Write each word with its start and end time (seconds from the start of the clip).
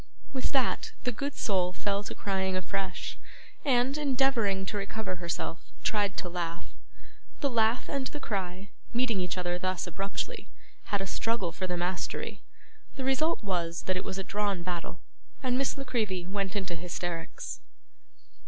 With 0.33 0.51
that, 0.51 0.93
the 1.03 1.11
good 1.11 1.35
soul 1.35 1.73
fell 1.73 2.01
to 2.05 2.15
crying 2.15 2.57
afresh, 2.57 3.19
and, 3.63 3.95
endeavouring 3.99 4.65
to 4.65 4.77
recover 4.77 5.17
herself, 5.17 5.71
tried 5.83 6.17
to 6.17 6.27
laugh. 6.27 6.73
The 7.41 7.51
laugh 7.51 7.87
and 7.87 8.07
the 8.07 8.19
cry, 8.19 8.71
meeting 8.95 9.21
each 9.21 9.37
other 9.37 9.59
thus 9.59 9.85
abruptly, 9.85 10.49
had 10.85 11.01
a 11.01 11.05
struggle 11.05 11.51
for 11.51 11.67
the 11.67 11.77
mastery; 11.77 12.41
the 12.95 13.03
result 13.03 13.43
was, 13.43 13.83
that 13.83 13.95
it 13.95 14.03
was 14.03 14.17
a 14.17 14.23
drawn 14.23 14.63
battle, 14.63 15.01
and 15.43 15.55
Miss 15.55 15.77
La 15.77 15.83
Creevy 15.83 16.25
went 16.25 16.55
into 16.55 16.73
hysterics. 16.73 17.59